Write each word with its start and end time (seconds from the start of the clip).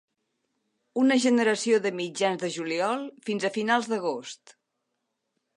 Una 1.01 1.17
generació 1.25 1.77
de 1.83 1.93
mitjans 2.01 2.41
de 2.45 2.51
juliol 2.57 3.07
fins 3.29 3.47
a 3.51 3.55
finals 3.61 3.93
d'agost. 3.93 4.59